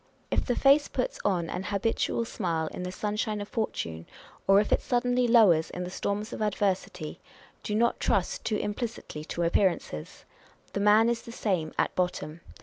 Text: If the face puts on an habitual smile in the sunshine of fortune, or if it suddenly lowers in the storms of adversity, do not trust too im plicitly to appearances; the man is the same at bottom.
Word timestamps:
If 0.31 0.43
the 0.47 0.55
face 0.55 0.87
puts 0.87 1.19
on 1.23 1.47
an 1.47 1.65
habitual 1.65 2.25
smile 2.25 2.65
in 2.73 2.81
the 2.81 2.91
sunshine 2.91 3.39
of 3.39 3.47
fortune, 3.47 4.07
or 4.47 4.59
if 4.59 4.71
it 4.71 4.81
suddenly 4.81 5.27
lowers 5.27 5.69
in 5.69 5.83
the 5.83 5.91
storms 5.91 6.33
of 6.33 6.41
adversity, 6.41 7.19
do 7.61 7.75
not 7.75 7.99
trust 7.99 8.43
too 8.43 8.57
im 8.57 8.73
plicitly 8.73 9.27
to 9.27 9.43
appearances; 9.43 10.25
the 10.73 10.79
man 10.79 11.07
is 11.07 11.21
the 11.21 11.31
same 11.31 11.71
at 11.77 11.93
bottom. 11.93 12.41